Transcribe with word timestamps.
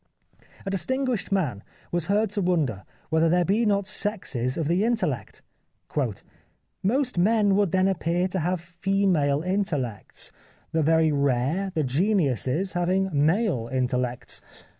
A 0.65 0.71
distinguished 0.71 1.31
man 1.31 1.61
was 1.91 2.07
heard 2.07 2.31
to 2.31 2.41
wonder 2.41 2.85
whether 3.11 3.29
there 3.29 3.45
be 3.45 3.67
not 3.67 3.85
sexes 3.85 4.57
of 4.57 4.67
the 4.67 4.83
intellect." 4.83 5.43
Most 6.81 7.19
men 7.19 7.53
would 7.55 7.71
then 7.71 7.87
appear 7.87 8.27
to 8.29 8.39
have 8.39 8.59
female 8.59 9.43
intellects; 9.43 10.31
the 10.71 10.81
very 10.81 11.11
rare, 11.11 11.71
the 11.75 11.83
geniuses, 11.83 12.73
having 12.73 13.11
male 13.13 13.69
intellects. 13.71 14.41